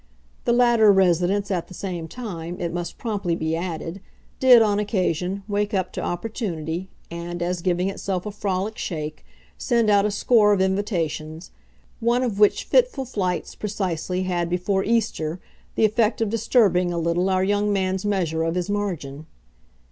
The 0.45 0.51
latter 0.51 0.91
residence, 0.91 1.51
at 1.51 1.67
the 1.67 1.75
same 1.75 2.07
time, 2.07 2.59
it 2.59 2.73
must 2.73 2.97
promptly 2.97 3.35
be 3.35 3.55
added, 3.55 4.01
did, 4.39 4.63
on 4.63 4.79
occasion, 4.79 5.43
wake 5.47 5.75
up 5.75 5.93
to 5.93 6.01
opportunity 6.01 6.89
and, 7.11 7.39
as 7.43 7.61
giving 7.61 7.87
itself 7.87 8.25
a 8.25 8.31
frolic 8.31 8.79
shake, 8.79 9.23
send 9.59 9.91
out 9.91 10.05
a 10.07 10.09
score 10.09 10.53
of 10.53 10.59
invitations 10.59 11.51
one 11.99 12.23
of 12.23 12.39
which 12.39 12.63
fitful 12.63 13.05
flights, 13.05 13.53
precisely, 13.53 14.23
had, 14.23 14.49
before 14.49 14.83
Easter, 14.83 15.39
the 15.75 15.85
effect 15.85 16.19
of 16.19 16.29
disturbing 16.31 16.91
a 16.91 16.97
little 16.97 17.29
our 17.29 17.43
young 17.43 17.71
man's 17.71 18.03
measure 18.03 18.41
of 18.41 18.55
his 18.55 18.71
margin. 18.71 19.27